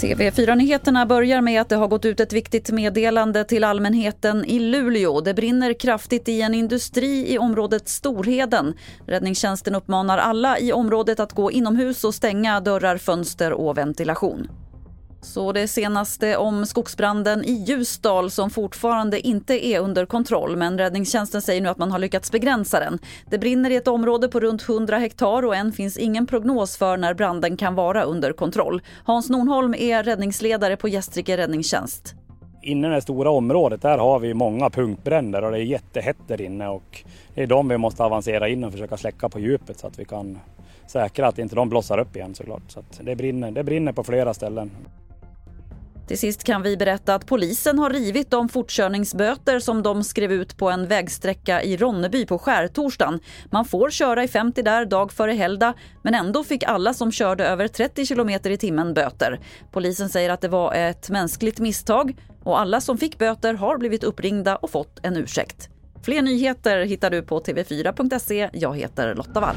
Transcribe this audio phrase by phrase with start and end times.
[0.00, 5.20] TV4-nyheterna börjar med att det har gått ut ett viktigt meddelande till allmänheten i Luleå.
[5.20, 8.74] Det brinner kraftigt i en industri i området Storheden.
[9.06, 14.48] Räddningstjänsten uppmanar alla i området att gå inomhus och stänga dörrar, fönster och ventilation.
[15.22, 21.42] Så det senaste om skogsbranden i Ljusdal som fortfarande inte är under kontroll men räddningstjänsten
[21.42, 22.98] säger nu att man har lyckats begränsa den.
[23.30, 26.96] Det brinner i ett område på runt 100 hektar och än finns ingen prognos för
[26.96, 28.82] när branden kan vara under kontroll.
[29.04, 32.14] Hans Nornholm är räddningsledare på Gästrike räddningstjänst.
[32.62, 36.40] Inne i det stora området där har vi många punktbränder och det är jättehett där
[36.40, 39.86] inne och det är de vi måste avancera in och försöka släcka på djupet så
[39.86, 40.38] att vi kan
[40.86, 42.62] säkra att inte de blossar upp igen såklart.
[42.68, 44.70] Så att det, brinner, det brinner på flera ställen.
[46.10, 50.56] Till sist kan vi berätta att polisen har rivit de fortkörningsböter som de skrev ut
[50.56, 53.20] på en vägsträcka i Ronneby på skärtorsdagen.
[53.50, 57.44] Man får köra i 50 där dag före helgdag men ändå fick alla som körde
[57.44, 59.40] över 30 km i timmen böter.
[59.72, 64.04] Polisen säger att det var ett mänskligt misstag och alla som fick böter har blivit
[64.04, 65.68] uppringda och fått en ursäkt.
[66.02, 68.50] Fler nyheter hittar du på tv4.se.
[68.52, 69.56] Jag heter Lotta Wall.